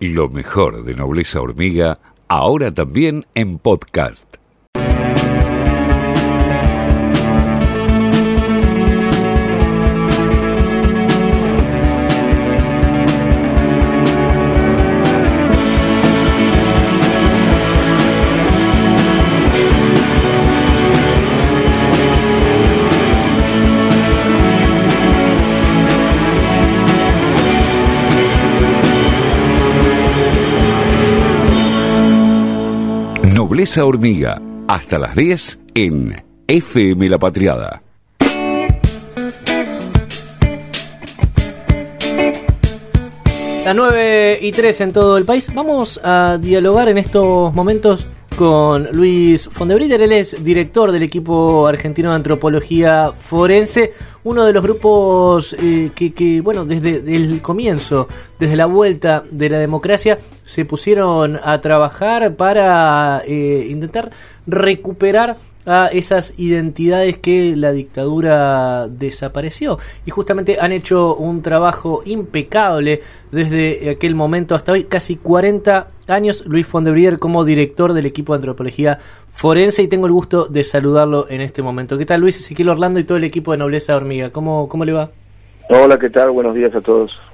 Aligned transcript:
Lo 0.00 0.28
mejor 0.28 0.84
de 0.84 0.94
Nobleza 0.94 1.40
Hormiga, 1.40 1.98
ahora 2.28 2.72
también 2.72 3.26
en 3.34 3.58
podcast. 3.58 4.36
Nobleza 33.58 33.84
Hormiga, 33.84 34.40
hasta 34.68 35.00
las 35.00 35.16
10 35.16 35.58
en 35.74 36.24
FM 36.46 37.08
La 37.08 37.18
Patriada. 37.18 37.82
Las 43.64 43.74
9 43.74 44.38
y 44.42 44.52
3 44.52 44.80
en 44.82 44.92
todo 44.92 45.18
el 45.18 45.24
país. 45.24 45.52
Vamos 45.52 46.00
a 46.04 46.38
dialogar 46.40 46.88
en 46.88 46.98
estos 46.98 47.52
momentos 47.52 48.06
con 48.38 48.86
Luis 48.92 49.48
Fondebrider. 49.50 50.00
Él 50.00 50.12
es 50.12 50.44
director 50.44 50.92
del 50.92 51.02
equipo 51.02 51.66
argentino 51.66 52.10
de 52.10 52.16
antropología 52.16 53.10
forense, 53.10 53.92
uno 54.22 54.44
de 54.44 54.52
los 54.52 54.62
grupos 54.62 55.56
eh, 55.58 55.90
que, 55.92 56.40
bueno, 56.40 56.64
desde 56.64 57.16
el 57.16 57.42
comienzo, 57.42 58.06
desde 58.38 58.54
la 58.54 58.66
vuelta 58.66 59.24
de 59.28 59.50
la 59.50 59.58
democracia, 59.58 60.20
se 60.44 60.64
pusieron 60.64 61.36
a 61.42 61.60
trabajar 61.60 62.36
para 62.36 63.22
eh, 63.26 63.66
intentar 63.68 64.12
recuperar 64.46 65.34
a 65.66 65.86
esas 65.88 66.32
identidades 66.36 67.18
que 67.18 67.56
la 67.56 67.72
dictadura 67.72 68.86
desapareció. 68.86 69.80
Y 70.06 70.12
justamente 70.12 70.58
han 70.60 70.70
hecho 70.70 71.16
un 71.16 71.42
trabajo 71.42 72.02
impecable 72.04 73.00
desde 73.32 73.90
aquel 73.90 74.14
momento 74.14 74.54
hasta 74.54 74.70
hoy, 74.70 74.84
casi 74.84 75.16
40 75.16 75.88
años, 76.10 76.44
Luis 76.46 76.66
Fondebrier 76.66 77.18
como 77.18 77.44
director 77.44 77.92
del 77.92 78.06
equipo 78.06 78.32
de 78.32 78.38
antropología 78.38 78.98
forense 79.32 79.82
y 79.82 79.88
tengo 79.88 80.06
el 80.06 80.12
gusto 80.12 80.46
de 80.46 80.64
saludarlo 80.64 81.28
en 81.28 81.40
este 81.40 81.62
momento. 81.62 81.98
¿Qué 81.98 82.06
tal 82.06 82.20
Luis 82.20 82.38
Ezequiel 82.38 82.68
Orlando 82.68 83.00
y 83.00 83.04
todo 83.04 83.18
el 83.18 83.24
equipo 83.24 83.52
de 83.52 83.58
Nobleza 83.58 83.96
Hormiga? 83.96 84.30
¿Cómo, 84.30 84.68
cómo 84.68 84.84
le 84.84 84.92
va? 84.92 85.10
Hola, 85.68 85.98
¿qué 85.98 86.10
tal? 86.10 86.30
Buenos 86.30 86.54
días 86.54 86.74
a 86.74 86.80
todos. 86.80 87.27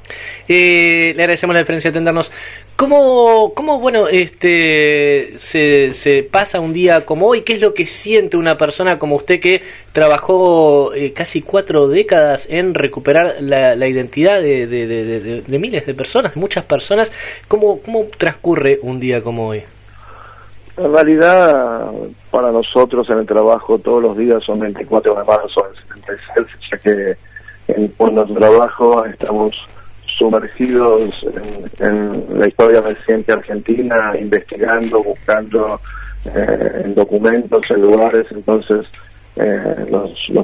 Eh, 0.49 1.13
le 1.15 1.23
agradecemos 1.23 1.55
la 1.55 1.61
diferencia 1.61 1.91
de 1.91 1.97
atendernos. 1.97 2.31
¿Cómo, 2.77 3.53
cómo 3.55 3.79
bueno, 3.79 4.09
este, 4.09 5.39
se, 5.39 6.29
pasa 6.31 6.59
un 6.59 6.73
día 6.73 7.05
como 7.07 7.29
hoy? 7.29 7.43
¿Qué 7.43 7.55
es 7.55 7.61
lo 7.61 7.73
que 7.73 7.87
siente 7.87 8.37
una 8.37 8.57
persona 8.57 8.99
como 8.99 9.15
usted 9.15 9.39
que 9.41 9.63
trabajó 9.93 10.93
eh, 10.93 11.13
casi 11.13 11.41
cuatro 11.41 11.87
décadas 11.87 12.49
en 12.51 12.75
recuperar 12.75 13.37
la, 13.41 13.77
la 13.77 13.87
identidad 13.87 14.41
de, 14.41 14.67
de, 14.67 15.43
de, 15.47 15.59
miles 15.59 15.87
de 15.87 15.95
personas, 15.95 16.37
muchas 16.37 16.65
personas? 16.65 17.13
¿Cómo, 17.47 17.81
¿Cómo 17.81 18.07
transcurre 18.19 18.81
un 18.83 18.99
día 18.99 19.23
como 19.23 19.49
hoy? 19.49 19.63
En 20.77 20.93
realidad, 20.93 21.93
para 22.33 22.51
nosotros 22.51 23.09
en 23.09 23.19
el 23.19 23.27
trabajo 23.27 23.79
todos 23.79 24.03
los 24.03 24.17
días 24.17 24.43
son 24.43 24.59
24 24.59 25.15
de 25.15 25.25
marzo 25.25 25.63
del 25.63 25.77
76, 26.05 26.47
ya 26.73 26.79
que 26.79 27.17
en 27.69 27.89
cuanto 27.89 28.27
trabajo 28.35 29.05
estamos 29.05 29.55
sumergidos 30.19 31.15
en, 31.79 32.39
la 32.39 32.49
historia 32.49 32.81
reciente 32.81 33.33
argentina, 33.33 34.13
investigando, 34.19 35.03
buscando 35.03 35.81
eh, 36.25 36.83
en 36.85 36.95
documentos, 36.95 37.71
en 37.71 37.83
lugares, 37.83 38.27
entonces 38.31 38.87
eh, 39.37 39.87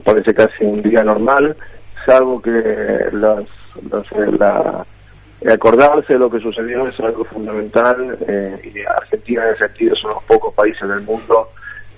parece 0.05 0.35
casi 0.35 0.65
un 0.65 0.83
día 0.83 1.05
normal, 1.05 1.57
salvo 2.05 2.41
que 2.43 2.51
las, 3.13 3.45
eh, 3.45 4.37
la, 4.39 4.85
acordarse 5.53 6.15
de 6.15 6.19
lo 6.19 6.31
que 6.31 6.41
sucedió 6.41 6.87
es 6.87 6.99
algo 7.01 7.25
fundamental 7.25 8.19
y 8.63 8.81
Argentina 8.81 9.45
en 9.45 9.55
ese 9.55 9.67
sentido 9.67 9.97
son 9.97 10.11
los 10.11 10.23
pocos 10.25 10.53
países 10.53 10.87
del 10.87 11.01
mundo 11.03 11.49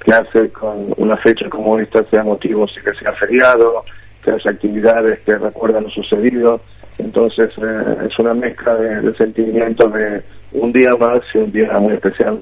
que 0.05 0.13
hace 0.13 0.49
con 0.51 0.93
una 0.97 1.17
fecha 1.17 1.49
como 1.49 1.79
esta 1.79 2.05
sea 2.05 2.23
motivo 2.23 2.67
que 2.67 2.95
sea 2.95 3.13
feriado, 3.13 3.85
que 4.23 4.33
haya 4.33 4.51
actividades 4.51 5.21
que 5.21 5.37
recuerdan 5.37 5.85
lo 5.85 5.91
sucedido. 5.91 6.61
Entonces 6.99 7.51
eh, 7.59 8.07
es 8.07 8.19
una 8.19 8.35
mezcla 8.35 8.75
de, 8.75 9.15
sentimientos 9.15 9.93
de 9.93 10.23
un 10.53 10.73
día 10.73 10.91
más 10.99 11.23
y 11.35 11.39
un 11.39 11.53
día 11.53 11.79
muy 11.79 11.95
especial. 11.95 12.41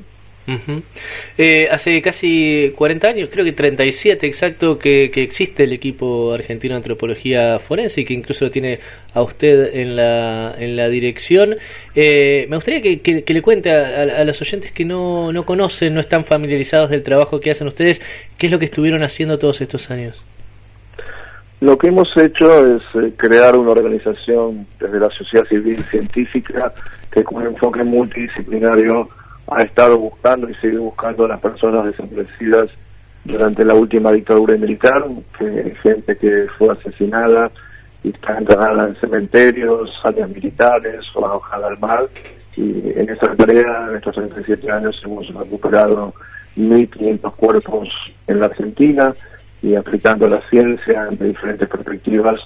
eh, 1.38 1.68
hace 1.70 2.00
casi 2.02 2.72
40 2.74 3.08
años, 3.08 3.28
creo 3.30 3.44
que 3.44 3.52
37 3.52 4.26
exacto, 4.26 4.78
que, 4.78 5.10
que, 5.12 5.22
existe 5.22 5.62
el 5.64 5.72
equipo 5.72 6.32
argentino 6.32 6.74
de 6.74 6.78
antropología 6.78 7.60
forense 7.60 8.00
y 8.00 8.04
que 8.04 8.14
incluso 8.14 8.46
lo 8.46 8.50
tiene 8.50 8.80
a 9.14 9.22
usted 9.22 9.74
en 9.74 9.94
la, 9.94 10.54
en 10.58 10.76
la 10.76 10.88
dirección. 10.88 11.56
Eh, 11.94 12.46
me 12.48 12.56
gustaría 12.56 12.80
que, 12.80 13.00
que, 13.00 13.34
le 13.34 13.42
cuente 13.42 13.70
a, 13.70 14.20
a, 14.20 14.24
los 14.24 14.40
oyentes 14.42 14.72
que 14.72 14.84
no, 14.84 15.30
no 15.32 15.44
conocen, 15.44 15.94
no 15.94 16.00
están 16.00 16.24
familiarizados 16.24 16.90
del 16.90 17.04
trabajo 17.04 17.38
que 17.38 17.50
hacen 17.50 17.68
ustedes, 17.68 18.00
qué 18.36 18.46
es 18.46 18.52
lo 18.52 18.58
que 18.58 18.64
estuvieron 18.64 19.04
haciendo 19.04 19.38
todos 19.38 19.60
estos 19.60 19.90
años. 19.90 20.20
Lo 21.60 21.76
que 21.76 21.88
hemos 21.88 22.08
hecho 22.16 22.76
es 22.76 22.82
eh, 22.94 23.12
crear 23.16 23.56
una 23.56 23.72
organización 23.72 24.66
desde 24.78 24.98
la 24.98 25.10
sociedad 25.10 25.44
civil 25.46 25.84
científica 25.90 26.72
que 27.10 27.22
con 27.22 27.42
un 27.42 27.48
enfoque 27.48 27.84
multidisciplinario 27.84 29.08
ha 29.46 29.62
estado 29.62 29.98
buscando 29.98 30.48
y 30.48 30.54
sigue 30.54 30.78
buscando 30.78 31.26
a 31.26 31.28
las 31.28 31.40
personas 31.40 31.84
desaparecidas 31.84 32.70
durante 33.24 33.64
la 33.64 33.74
última 33.74 34.10
dictadura 34.10 34.56
militar, 34.56 35.04
que 35.38 35.74
gente 35.82 36.16
que 36.16 36.46
fue 36.56 36.70
asesinada 36.70 37.50
y 38.02 38.08
está 38.08 38.38
enterrada 38.38 38.88
en 38.88 38.96
cementerios, 38.96 39.90
áreas 40.02 40.30
militares 40.30 41.04
o 41.14 41.26
arrojada 41.26 41.68
al 41.68 41.78
mar. 41.78 42.08
Y 42.56 42.92
en 42.96 43.10
esa 43.10 43.34
tarea, 43.34 43.88
en 43.90 43.96
estos 43.96 44.14
37 44.14 44.70
años, 44.70 45.00
hemos 45.04 45.28
recuperado 45.34 46.14
1.500 46.56 47.34
cuerpos 47.34 47.88
en 48.26 48.40
la 48.40 48.46
Argentina, 48.46 49.14
y 49.62 49.74
aplicando 49.74 50.28
la 50.28 50.40
ciencia 50.48 51.06
de 51.10 51.28
diferentes 51.28 51.68
perspectivas 51.68 52.40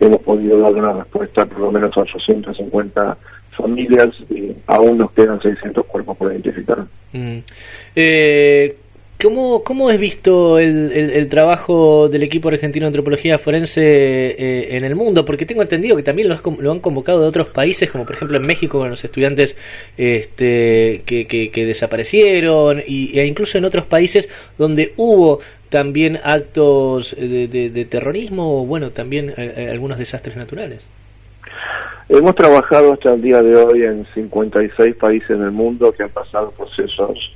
hemos 0.00 0.20
podido 0.22 0.58
dar 0.60 0.72
una 0.72 0.92
respuesta 0.92 1.46
por 1.46 1.60
lo 1.60 1.72
menos 1.72 1.96
a 1.96 2.00
850 2.00 3.16
familias 3.50 4.10
y 4.30 4.52
aún 4.66 4.98
nos 4.98 5.10
quedan 5.12 5.40
600 5.40 5.84
cuerpos 5.86 6.16
por 6.16 6.32
identificar. 6.32 6.84
Mm. 7.12 7.38
Eh, 7.96 8.76
¿Cómo, 9.20 9.64
¿Cómo 9.64 9.90
es 9.90 9.98
visto 9.98 10.60
el, 10.60 10.92
el, 10.92 11.28
trabajo 11.28 12.08
del 12.08 12.22
equipo 12.22 12.50
argentino 12.50 12.84
de 12.84 12.88
antropología 12.88 13.36
forense 13.36 13.82
eh, 13.82 14.76
en 14.76 14.84
el 14.84 14.94
mundo? 14.94 15.24
Porque 15.24 15.44
tengo 15.44 15.60
entendido 15.60 15.96
que 15.96 16.04
también 16.04 16.28
lo, 16.28 16.36
lo, 16.60 16.70
han 16.70 16.78
convocado 16.78 17.22
de 17.22 17.26
otros 17.26 17.48
países, 17.48 17.90
como 17.90 18.06
por 18.06 18.14
ejemplo 18.14 18.36
en 18.36 18.46
México 18.46 18.78
con 18.78 18.90
los 18.90 19.02
estudiantes 19.02 19.56
este, 19.96 21.02
que, 21.04 21.26
que, 21.26 21.66
desaparecieron, 21.66 22.80
y, 22.86 23.18
e 23.18 23.26
incluso 23.26 23.58
en 23.58 23.64
otros 23.64 23.86
países 23.86 24.28
donde 24.56 24.92
hubo 24.96 25.40
también 25.68 26.20
actos 26.22 27.16
de, 27.18 27.48
de, 27.48 27.84
terrorismo 27.86 28.62
o, 28.62 28.66
bueno, 28.66 28.90
también 28.90 29.30
eh, 29.30 29.52
eh, 29.56 29.68
algunos 29.68 29.98
desastres 29.98 30.36
naturales. 30.36 30.80
Hemos 32.08 32.36
trabajado 32.36 32.92
hasta 32.92 33.14
el 33.14 33.20
día 33.20 33.42
de 33.42 33.56
hoy 33.56 33.82
en 33.82 34.06
56 34.14 34.94
países 34.94 35.36
del 35.36 35.50
mundo 35.50 35.90
que 35.90 36.04
han 36.04 36.10
pasado 36.10 36.52
procesos 36.52 37.32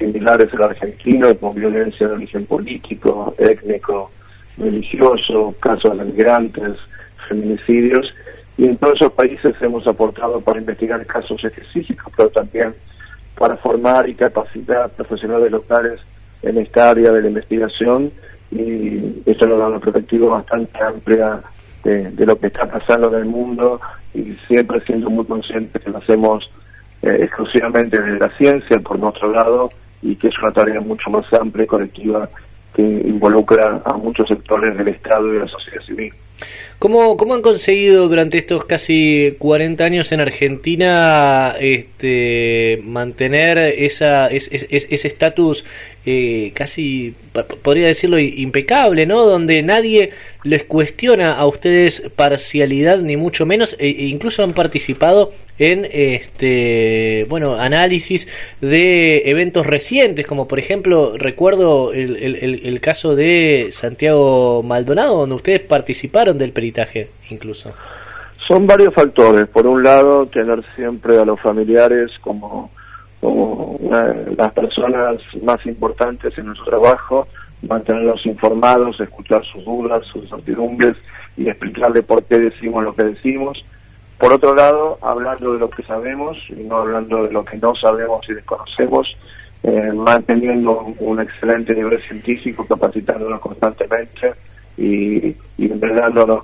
similares 0.00 0.52
al 0.54 0.62
argentino, 0.62 1.36
con 1.36 1.54
violencia 1.54 2.08
de 2.08 2.14
origen 2.14 2.46
político, 2.46 3.34
étnico, 3.38 4.10
religioso, 4.56 5.54
casos 5.60 5.96
de 5.96 6.04
migrantes, 6.06 6.76
feminicidios, 7.28 8.12
y 8.56 8.66
en 8.66 8.76
todos 8.78 8.94
esos 8.96 9.12
países 9.12 9.54
hemos 9.60 9.86
aportado 9.86 10.40
para 10.40 10.58
investigar 10.58 11.04
casos 11.06 11.44
específicos, 11.44 12.12
pero 12.16 12.30
también 12.30 12.74
para 13.38 13.56
formar 13.56 14.08
y 14.08 14.14
capacitar 14.14 14.90
profesionales 14.90 15.50
locales 15.52 16.00
en 16.42 16.58
esta 16.58 16.90
área 16.90 17.12
de 17.12 17.22
la 17.22 17.28
investigación 17.28 18.10
y 18.50 19.22
eso 19.24 19.46
nos 19.46 19.58
da 19.58 19.68
una 19.68 19.78
perspectiva 19.78 20.28
bastante 20.28 20.78
amplia 20.82 21.40
de, 21.84 22.26
lo 22.26 22.38
que 22.38 22.48
está 22.48 22.66
pasando 22.66 23.08
en 23.08 23.22
el 23.22 23.24
mundo 23.24 23.80
y 24.12 24.34
siempre 24.46 24.80
siendo 24.80 25.08
muy 25.08 25.24
conscientes 25.24 25.82
que 25.82 25.90
lo 25.90 25.98
hacemos 25.98 26.50
eh, 27.02 27.18
exclusivamente 27.22 27.98
de 27.98 28.18
la 28.18 28.28
ciencia 28.36 28.78
por 28.80 28.98
nuestro 28.98 29.32
lado 29.32 29.70
y 30.02 30.16
que 30.16 30.28
es 30.28 30.38
una 30.38 30.52
tarea 30.52 30.80
mucho 30.80 31.10
más 31.10 31.30
amplia 31.32 31.64
y 31.64 31.66
colectiva 31.68 32.28
que 32.74 32.82
involucra 32.82 33.82
a 33.84 33.94
muchos 33.94 34.28
sectores 34.28 34.76
del 34.76 34.88
Estado 34.88 35.28
y 35.28 35.32
de 35.32 35.40
la 35.40 35.48
sociedad 35.48 35.82
civil. 35.84 36.12
¿Cómo, 36.80 37.18
¿Cómo 37.18 37.34
han 37.34 37.42
conseguido 37.42 38.08
durante 38.08 38.38
estos 38.38 38.64
casi 38.64 39.34
40 39.38 39.84
años 39.84 40.12
en 40.12 40.22
Argentina 40.22 41.54
este, 41.60 42.80
mantener 42.82 43.58
esa, 43.58 44.28
ese 44.28 45.06
estatus 45.06 45.62
eh, 46.06 46.52
casi, 46.54 47.14
podría 47.62 47.88
decirlo, 47.88 48.18
impecable, 48.18 49.04
¿no? 49.04 49.26
Donde 49.26 49.62
nadie 49.62 50.12
les 50.42 50.64
cuestiona 50.64 51.34
a 51.34 51.46
ustedes 51.46 52.02
parcialidad, 52.16 53.00
ni 53.00 53.18
mucho 53.18 53.44
menos, 53.44 53.76
e, 53.78 53.88
e 53.88 54.06
incluso 54.06 54.42
han 54.42 54.54
participado 54.54 55.34
en 55.58 55.86
este 55.92 57.26
bueno 57.28 57.60
análisis 57.60 58.26
de 58.62 59.24
eventos 59.26 59.66
recientes 59.66 60.26
como 60.26 60.48
por 60.48 60.58
ejemplo 60.58 61.18
recuerdo 61.18 61.92
el, 61.92 62.16
el, 62.16 62.80
caso 62.80 63.14
de 63.14 63.68
Santiago 63.70 64.62
Maldonado 64.62 65.18
donde 65.18 65.34
ustedes 65.34 65.60
participaron 65.60 66.38
del 66.38 66.52
incluso 67.30 67.72
son 68.46 68.66
varios 68.66 68.92
factores 68.94 69.46
por 69.48 69.66
un 69.66 69.82
lado 69.82 70.26
tener 70.26 70.62
siempre 70.74 71.18
a 71.18 71.24
los 71.24 71.40
familiares 71.40 72.10
como 72.20 72.70
como 73.20 73.78
las 74.36 74.52
personas 74.52 75.16
más 75.42 75.64
importantes 75.66 76.36
en 76.38 76.46
nuestro 76.46 76.64
trabajo, 76.66 77.28
mantenerlos 77.62 78.24
informados, 78.24 78.98
escuchar 78.98 79.44
sus 79.44 79.64
dudas, 79.64 80.06
sus 80.06 80.24
incertidumbres 80.24 80.96
y 81.36 81.48
explicarle 81.48 82.02
por 82.02 82.24
qué 82.24 82.38
decimos 82.38 82.82
lo 82.82 82.94
que 82.94 83.04
decimos. 83.04 83.62
Por 84.18 84.32
otro 84.32 84.54
lado, 84.54 84.98
hablando 85.02 85.52
de 85.52 85.58
lo 85.58 85.70
que 85.70 85.82
sabemos 85.82 86.38
y 86.48 86.62
no 86.62 86.76
hablando 86.76 87.24
de 87.24 87.32
lo 87.32 87.44
que 87.44 87.56
no 87.58 87.74
sabemos 87.74 88.26
y 88.28 88.34
desconocemos, 88.34 89.16
eh, 89.62 89.92
manteniendo 89.94 90.94
un 91.00 91.20
excelente 91.20 91.74
nivel 91.74 92.00
científico, 92.00 92.66
capacitándonos 92.66 93.40
constantemente 93.40 94.32
y, 94.76 95.34
y 95.60 95.68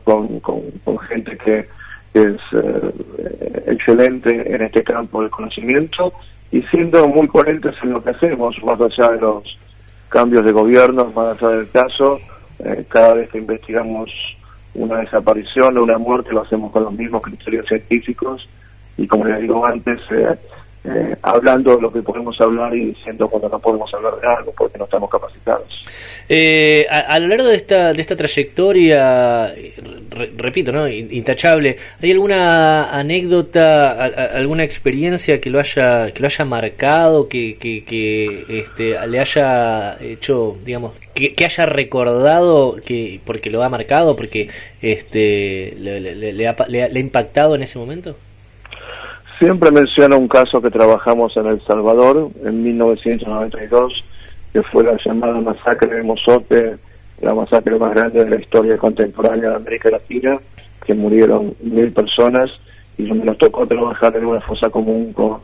con, 0.04 0.40
con, 0.40 0.98
gente 0.98 1.36
que 1.38 1.66
es 2.12 2.36
eh, 2.52 3.64
excelente 3.66 4.54
en 4.54 4.62
este 4.62 4.82
campo 4.82 5.22
del 5.22 5.30
conocimiento 5.30 6.12
y 6.52 6.62
siendo 6.62 7.08
muy 7.08 7.26
coherentes 7.26 7.74
en 7.82 7.92
lo 7.92 8.02
que 8.02 8.10
hacemos, 8.10 8.56
más 8.62 8.80
allá 8.80 9.10
de 9.12 9.20
los 9.20 9.58
cambios 10.08 10.44
de 10.44 10.52
gobierno, 10.52 11.12
más 11.14 11.42
allá 11.42 11.56
del 11.56 11.70
caso, 11.70 12.20
eh, 12.58 12.84
cada 12.88 13.14
vez 13.14 13.30
que 13.30 13.38
investigamos 13.38 14.10
una 14.74 14.98
desaparición 14.98 15.78
o 15.78 15.82
una 15.82 15.98
muerte 15.98 16.32
lo 16.32 16.42
hacemos 16.42 16.70
con 16.70 16.84
los 16.84 16.92
mismos 16.92 17.22
criterios 17.22 17.66
científicos 17.66 18.46
y 18.98 19.06
como 19.06 19.24
les 19.24 19.40
digo 19.40 19.64
antes, 19.64 20.00
eh, 20.10 20.36
eh, 20.88 21.16
hablando 21.22 21.74
de 21.74 21.82
lo 21.82 21.92
que 21.92 22.00
podemos 22.00 22.40
hablar 22.40 22.74
y 22.74 22.86
diciendo 22.86 23.28
cuando 23.28 23.48
no 23.48 23.58
podemos 23.58 23.92
hablar 23.92 24.14
de 24.20 24.28
algo 24.28 24.52
porque 24.56 24.78
no 24.78 24.84
estamos 24.84 25.10
capacitados. 25.10 25.84
Eh, 26.28 26.86
a, 26.88 27.18
lo 27.18 27.28
largo 27.28 27.44
de 27.46 27.56
esta, 27.56 27.92
de 27.92 28.00
esta 28.00 28.16
trayectoria, 28.16 29.54
repito, 30.36 30.72
¿no? 30.72 30.88
intachable, 30.88 31.76
¿hay 32.02 32.10
alguna 32.10 32.90
anécdota, 32.90 34.04
alguna 34.34 34.64
experiencia 34.64 35.40
que 35.40 35.50
lo 35.50 35.60
haya, 35.60 36.10
que 36.12 36.20
lo 36.20 36.26
haya 36.26 36.44
marcado, 36.44 37.28
que, 37.28 37.56
que, 37.58 38.44
este, 38.48 39.06
le 39.06 39.20
haya 39.20 39.96
hecho, 40.00 40.56
digamos, 40.64 40.94
que, 41.14 41.44
haya 41.44 41.66
recordado, 41.66 42.76
que 42.84 43.20
porque 43.24 43.50
lo 43.50 43.62
ha 43.62 43.68
marcado, 43.68 44.16
porque 44.16 44.48
este, 44.82 45.74
le 45.76 46.48
ha 46.48 46.98
impactado 46.98 47.54
en 47.54 47.62
ese 47.62 47.78
momento? 47.78 48.16
Siempre 49.38 49.70
menciono 49.70 50.16
un 50.16 50.28
caso 50.28 50.62
que 50.62 50.70
trabajamos 50.70 51.36
en 51.36 51.46
El 51.46 51.60
Salvador 51.60 52.30
en 52.42 52.62
1992, 52.62 54.04
que 54.52 54.62
fue 54.62 54.82
la 54.82 54.96
llamada 55.04 55.38
masacre 55.42 55.94
de 55.94 56.02
Mozote, 56.02 56.76
la 57.20 57.34
masacre 57.34 57.78
más 57.78 57.94
grande 57.94 58.24
de 58.24 58.30
la 58.30 58.40
historia 58.40 58.78
contemporánea 58.78 59.50
de 59.50 59.56
América 59.56 59.90
Latina, 59.90 60.38
que 60.86 60.94
murieron 60.94 61.54
mil 61.60 61.92
personas 61.92 62.50
y 62.96 63.02
nos 63.02 63.36
tocó 63.36 63.66
trabajar 63.66 64.16
en 64.16 64.24
una 64.24 64.40
fosa 64.40 64.70
común 64.70 65.12
con, 65.12 65.38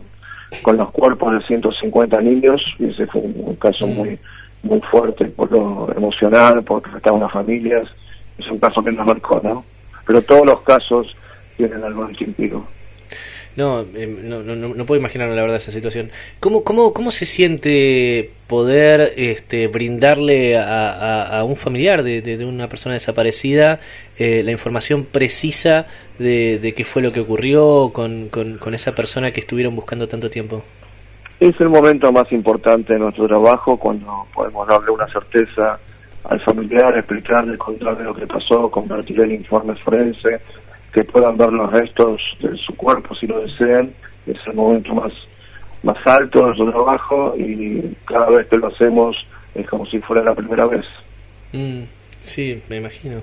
con 0.62 0.79
los 0.79 0.91
cuerpos 0.91 1.35
de 1.35 1.47
150 1.47 2.19
niños 2.23 2.62
y 2.79 2.87
ese 2.87 3.06
fue 3.06 3.21
un, 3.21 3.56
caso 3.56 3.87
muy 3.87 4.19
muy 4.62 4.81
fuerte 4.81 5.27
por 5.27 5.50
lo 5.50 5.93
emocional, 5.95 6.62
porque 6.62 6.88
estaban 6.97 7.21
las 7.21 7.33
familias, 7.33 7.88
es 8.38 8.47
un 8.49 8.59
caso 8.59 8.83
que 8.83 8.93
nos 8.93 9.05
marcó, 9.05 9.41
¿no? 9.43 9.65
Pero 10.06 10.23
todos 10.23 10.47
los 10.47 10.61
casos 10.62 11.15
tienen 11.56 11.83
algo 11.83 12.06
distintivo. 12.06 12.65
Eh, 13.54 14.19
no, 14.22 14.43
no, 14.43 14.56
no, 14.56 14.75
no, 14.75 14.87
puedo 14.87 14.99
imaginar 14.99 15.28
la 15.28 15.43
verdad 15.43 15.56
esa 15.56 15.72
situación. 15.72 16.10
¿Cómo, 16.40 16.64
cómo, 16.64 16.94
cómo 16.94 17.10
se 17.10 17.26
siente 17.26 18.31
poder 18.46 19.12
este, 19.16 19.66
brindarle 19.69 20.58
a, 20.58 21.43
un 21.44 21.56
familiar 21.56 22.02
de, 22.02 22.44
una 22.46 22.69
persona 22.69 22.94
desaparecida 22.94 23.81
eh, 24.19 24.43
la 24.43 24.52
información 24.52 25.04
precisa 25.04 25.87
de, 26.19 26.58
de, 26.60 26.72
qué 26.72 26.84
fue 26.84 27.02
lo 27.02 27.12
que 27.12 27.20
ocurrió 27.20 27.90
con, 27.93 28.28
con, 28.28 28.75
esa 28.75 28.93
persona 28.93 29.32
que 29.32 29.40
estuvieron 29.40 29.76
buscando 29.76 30.08
tanto 30.08 30.31
tiempo? 30.31 30.62
Es 31.40 31.60
el 31.60 31.69
momento 31.69 32.10
más 32.12 32.31
importante 32.32 32.94
de 32.94 33.00
nuestro 33.00 33.26
trabajo 33.26 33.76
cuando 33.76 34.26
podemos 34.32 34.66
darle 34.66 34.93
una 34.93 35.06
certeza 35.08 35.78
al 36.25 36.40
familiar, 36.40 36.96
explicarle, 36.96 37.58
contarle 37.58 38.04
lo 38.04 38.14
que 38.14 38.26
pasó, 38.26 38.70
compartir 38.70 39.20
el 39.20 39.32
informe 39.32 39.75
forense, 39.75 40.40
que 40.93 41.05
puedan 41.05 41.37
ver 41.37 41.53
los 41.53 41.73
restos 41.73 42.21
de 42.41 42.56
su 42.56 42.75
cuerpo 42.77 43.15
si 43.15 43.27
lo 43.27 43.41
desean. 43.41 43.91
Es 44.27 44.39
el 44.47 44.55
momento 44.55 44.94
más, 44.94 45.12
más 45.83 45.97
alto 46.06 46.41
de 46.41 46.44
nuestro 46.47 46.71
trabajo 46.71 47.35
y 47.37 47.83
cada 48.05 48.31
vez 48.31 48.47
que 48.47 48.59
lo 48.59 48.69
hacemos 48.69 49.17
es 49.55 49.67
como 49.69 49.87
si 49.87 49.99
fuera 50.00 50.23
la 50.23 50.35
primera 50.35 50.67
vez. 50.67 50.85
Mm, 51.53 51.83
sí, 52.23 52.61
me 52.69 52.77
imagino. 52.77 53.23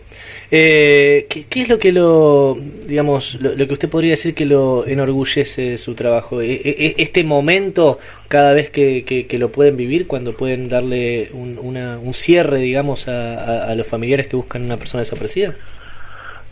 Eh, 0.51 1.27
¿qué, 1.29 1.61
es 1.61 1.69
lo 1.69 1.79
que 1.79 1.91
lo, 1.91 2.57
digamos, 2.85 3.35
lo, 3.39 3.55
que 3.67 3.73
usted 3.73 3.89
podría 3.89 4.11
decir 4.11 4.33
que 4.33 4.45
lo 4.45 4.85
enorgullece 4.85 5.77
su 5.77 5.95
trabajo? 5.95 6.41
E, 6.41 6.53
e, 6.53 6.69
e, 6.69 6.95
este 6.97 7.23
momento, 7.23 7.99
cada 8.27 8.53
vez 8.53 8.71
que, 8.71 9.03
que, 9.05 9.39
lo 9.39 9.51
pueden 9.51 9.77
vivir, 9.77 10.05
cuando 10.05 10.35
pueden 10.35 10.69
darle 10.69 11.29
un, 11.33 11.57
una, 11.61 11.97
un 11.97 12.13
cierre, 12.13 12.59
digamos, 12.59 13.07
a, 13.07 13.65
a 13.65 13.75
los 13.75 13.87
familiares 13.87 14.27
que 14.27 14.35
buscan 14.35 14.65
una 14.65 14.77
persona 14.77 15.01
desaparecida. 15.01 15.55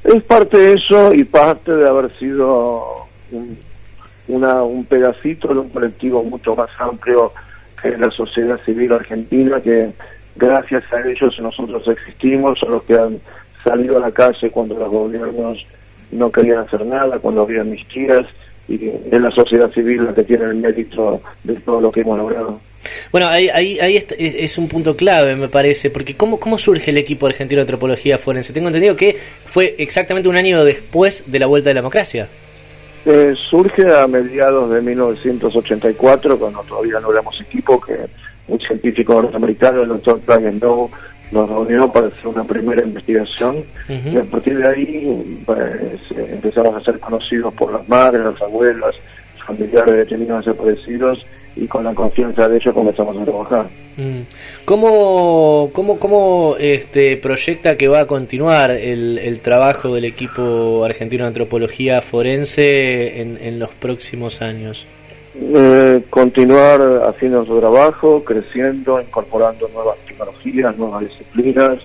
Es 0.07 0.23
parte 0.23 0.57
de 0.57 0.73
eso 0.75 1.13
y 1.13 1.25
parte 1.25 1.69
de 1.69 1.85
haber 1.85 2.09
sido 2.17 3.07
un, 3.29 3.57
una, 4.29 4.63
un 4.63 4.85
pedacito 4.85 5.49
de 5.49 5.59
un 5.59 5.69
colectivo 5.69 6.23
mucho 6.23 6.55
más 6.55 6.69
amplio 6.79 7.33
que 7.81 7.97
la 7.97 8.09
sociedad 8.11 8.57
civil 8.63 8.93
argentina, 8.93 9.59
que 9.59 9.91
gracias 10.37 10.85
a 10.93 11.01
ellos 11.05 11.37
nosotros 11.41 11.85
existimos, 11.89 12.57
son 12.57 12.71
los 12.71 12.83
que 12.83 12.93
han 12.93 13.19
salido 13.65 13.97
a 13.97 13.99
la 13.99 14.11
calle 14.11 14.49
cuando 14.49 14.75
los 14.75 14.89
gobiernos 14.89 15.65
no 16.13 16.31
querían 16.31 16.59
hacer 16.59 16.85
nada, 16.85 17.19
cuando 17.19 17.41
había 17.41 17.59
amnistías, 17.59 18.25
y 18.69 18.89
es 19.11 19.21
la 19.21 19.31
sociedad 19.31 19.69
civil 19.71 20.05
la 20.05 20.15
que 20.15 20.23
tiene 20.23 20.45
el 20.45 20.55
mérito 20.55 21.21
de 21.43 21.55
todo 21.55 21.81
lo 21.81 21.91
que 21.91 21.99
hemos 21.99 22.17
logrado. 22.17 22.61
Bueno, 23.11 23.27
ahí, 23.29 23.49
ahí, 23.53 23.79
ahí 23.79 24.05
es 24.17 24.57
un 24.57 24.67
punto 24.67 24.95
clave, 24.95 25.35
me 25.35 25.49
parece, 25.49 25.89
porque 25.89 26.15
¿cómo, 26.15 26.39
¿cómo 26.39 26.57
surge 26.57 26.91
el 26.91 26.97
equipo 26.97 27.27
argentino 27.27 27.59
de 27.59 27.63
antropología 27.63 28.17
forense? 28.17 28.53
Tengo 28.53 28.67
entendido 28.67 28.95
que 28.95 29.17
fue 29.45 29.75
exactamente 29.77 30.29
un 30.29 30.37
año 30.37 30.63
después 30.63 31.23
de 31.25 31.39
la 31.39 31.47
vuelta 31.47 31.69
de 31.69 31.75
la 31.75 31.81
democracia. 31.81 32.27
Eh, 33.05 33.33
surge 33.49 33.83
a 33.89 34.05
mediados 34.05 34.69
de 34.69 34.81
1984, 34.81 36.37
cuando 36.37 36.61
todavía 36.63 36.99
no 36.99 37.11
éramos 37.11 37.39
equipo, 37.39 37.79
que 37.79 37.95
un 38.47 38.59
científico 38.59 39.21
norteamericano, 39.21 39.83
el 39.83 39.89
doctor 39.89 40.19
Brian 40.25 40.59
Doe, 40.59 40.89
nos 41.31 41.49
reunió 41.49 41.91
para 41.91 42.07
hacer 42.07 42.27
una 42.27 42.43
primera 42.43 42.81
investigación 42.81 43.63
y 43.89 44.17
a 44.17 44.23
partir 44.23 44.57
de 44.57 44.67
ahí 44.69 45.43
pues, 45.45 45.99
empezamos 46.15 46.75
a 46.75 46.83
ser 46.83 46.99
conocidos 46.99 47.53
por 47.53 47.73
las 47.73 47.87
madres, 47.89 48.23
las 48.23 48.41
abuelas, 48.41 48.95
familiares 49.47 49.93
de 49.93 49.97
detenidos 49.99 50.45
desaparecidos 50.45 51.25
y 51.55 51.67
con 51.67 51.83
la 51.83 51.93
confianza 51.93 52.47
de 52.47 52.57
ellos 52.57 52.73
comenzamos 52.73 53.17
a 53.17 53.23
trabajar. 53.23 53.65
Mm. 53.97 54.21
¿Cómo, 54.65 55.71
cómo, 55.73 55.97
cómo 55.97 56.55
este, 56.59 57.17
proyecta 57.17 57.75
que 57.77 57.87
va 57.87 58.01
a 58.01 58.05
continuar 58.05 58.71
el, 58.71 59.17
el 59.17 59.41
trabajo 59.41 59.95
del 59.95 60.05
equipo 60.05 60.85
argentino 60.85 61.23
de 61.23 61.29
antropología 61.29 62.01
forense 62.01 63.21
en, 63.21 63.37
en 63.41 63.57
los 63.57 63.71
próximos 63.71 64.41
años? 64.41 64.85
Eh, 65.39 66.01
continuar 66.09 66.81
haciendo 67.07 67.45
su 67.45 67.59
trabajo, 67.59 68.23
creciendo, 68.23 68.99
incorporando 68.99 69.67
nuevas 69.73 69.97
tecnologías, 70.07 70.77
nuevas 70.77 71.01
disciplinas, 71.01 71.79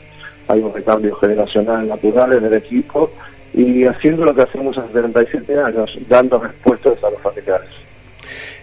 hay 0.49 0.61
un 0.61 0.73
recambio 0.73 1.15
generacional 1.17 1.87
natural 1.87 2.33
en 2.35 2.45
el 2.45 2.55
equipo 2.55 3.11
y 3.55 3.85
haciendo 3.85 4.25
lo 4.25 4.35
que 4.35 4.43
hacemos 4.43 4.77
hace 4.79 4.93
37 4.93 5.59
años, 5.59 5.99
dando 6.09 6.39
respuestas 6.39 7.03
a 7.05 7.11
los 7.11 7.21
familiares. 7.21 7.69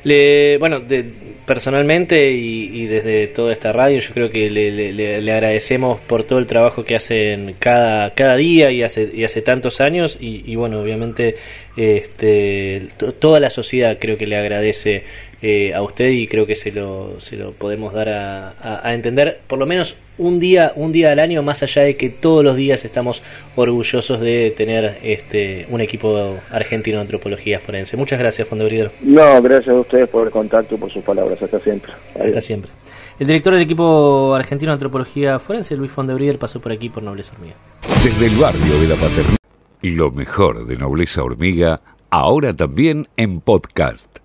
Le, 0.03 0.58
bueno, 0.58 0.79
de, 0.79 1.05
personalmente 1.46 2.31
y, 2.31 2.86
desde 2.86 3.27
toda 3.27 3.51
esta 3.51 3.72
radio, 3.72 4.00
yo 4.00 4.13
creo 4.13 4.29
que 4.29 4.50
le, 4.50 4.93
le, 4.93 5.31
agradecemos 5.31 6.00
por 6.00 6.24
todo 6.24 6.39
el 6.39 6.48
trabajo 6.48 6.86
que 6.86 6.96
hacen 6.96 7.55
cada, 7.60 8.12
cada 8.12 8.36
día 8.36 8.72
y 8.72 8.84
hace, 8.84 9.10
y 9.13 9.24
hace 9.24 9.41
tantos 9.41 9.81
años. 9.81 10.17
Y, 10.22 10.55
bueno, 10.55 10.79
obviamente, 10.79 11.36
este, 11.75 12.88
toda 13.19 13.39
la 13.39 13.50
sociedad 13.50 13.98
creo 14.00 14.17
que 14.17 14.27
le 14.27 14.38
agradece 14.38 15.03
eh, 15.41 15.74
a 15.74 15.81
usted 15.81 16.10
y 16.10 16.27
creo 16.27 16.46
que 16.46 16.55
se 16.55 16.72
lo, 16.72 17.19
se 17.19 17.36
lo 17.36 17.51
podemos 17.51 17.93
dar 17.93 18.10
a, 18.10 18.93
entender, 18.93 19.39
por 19.48 19.60
lo 19.60 19.65
menos 19.65 19.96
un 20.19 20.39
día, 20.39 20.73
un 20.75 20.91
día 20.91 21.11
al 21.11 21.19
año, 21.19 21.41
más 21.41 21.63
allá 21.63 21.81
de 21.83 21.97
que 21.97 22.09
todos 22.09 22.43
los 22.43 22.55
días 22.55 22.85
estamos 22.85 23.23
orgullosos 23.55 24.19
de 24.19 24.53
tener 24.55 24.99
este 25.01 25.65
un 25.69 25.81
equipo 25.81 26.38
argentino 26.51 26.97
de 26.97 27.03
antropología 27.03 27.59
forense. 27.59 27.97
Muchas 27.97 28.19
gracias, 28.19 28.47
Fondebridero. 28.47 28.91
No, 29.01 29.41
gracias 29.41 29.75
a 29.75 29.79
ustedes 29.79 30.07
por 30.09 30.27
el 30.27 30.31
contacto 30.31 30.75
y 30.75 30.77
por 30.77 30.91
sus 30.91 31.03
palabras. 31.03 31.41
Hasta 31.41 31.59
siempre. 31.59 31.93
Hasta 32.19 32.41
siempre. 32.41 32.71
El 33.17 33.27
director 33.27 33.53
del 33.53 33.63
equipo 33.63 34.35
argentino 34.35 34.71
de 34.71 34.73
antropología 34.75 35.39
forense, 35.39 35.75
Luis 35.75 35.91
Fondebrider, 35.91 36.38
pasó 36.38 36.61
por 36.61 36.71
aquí 36.71 36.89
por 36.89 37.03
Nobleza 37.03 37.33
Hormiga. 37.33 37.55
Desde 38.03 38.27
el 38.27 38.35
barrio 38.35 38.79
de 38.79 38.88
la 38.88 38.95
Paternidad, 38.95 39.38
lo 39.81 40.11
mejor 40.11 40.65
de 40.65 40.77
Nobleza 40.77 41.23
Hormiga, 41.23 41.81
ahora 42.09 42.53
también 42.55 43.07
en 43.17 43.41
podcast. 43.41 44.19